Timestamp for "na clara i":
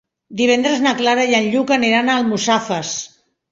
0.85-1.37